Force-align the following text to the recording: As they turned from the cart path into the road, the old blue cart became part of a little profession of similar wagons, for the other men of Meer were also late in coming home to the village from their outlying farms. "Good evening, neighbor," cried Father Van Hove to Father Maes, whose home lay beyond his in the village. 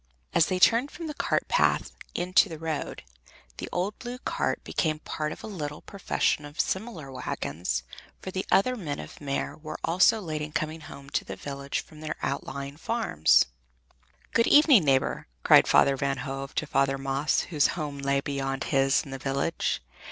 As 0.33 0.47
they 0.47 0.57
turned 0.57 0.89
from 0.89 1.05
the 1.05 1.13
cart 1.13 1.47
path 1.47 1.91
into 2.15 2.49
the 2.49 2.57
road, 2.57 3.03
the 3.57 3.69
old 3.71 3.99
blue 3.99 4.17
cart 4.17 4.63
became 4.63 4.97
part 4.97 5.31
of 5.31 5.43
a 5.43 5.45
little 5.45 5.83
profession 5.83 6.43
of 6.43 6.59
similar 6.59 7.11
wagons, 7.11 7.83
for 8.19 8.31
the 8.31 8.43
other 8.51 8.75
men 8.75 8.97
of 8.97 9.21
Meer 9.21 9.55
were 9.57 9.77
also 9.83 10.19
late 10.19 10.41
in 10.41 10.53
coming 10.53 10.81
home 10.81 11.11
to 11.11 11.23
the 11.23 11.35
village 11.35 11.81
from 11.81 12.01
their 12.01 12.15
outlying 12.23 12.77
farms. 12.77 13.45
"Good 14.33 14.47
evening, 14.47 14.85
neighbor," 14.85 15.27
cried 15.43 15.67
Father 15.67 15.95
Van 15.95 16.17
Hove 16.17 16.55
to 16.55 16.65
Father 16.65 16.97
Maes, 16.97 17.41
whose 17.51 17.67
home 17.77 17.99
lay 17.99 18.21
beyond 18.21 18.63
his 18.63 19.03
in 19.03 19.11
the 19.11 19.19
village. 19.19 19.83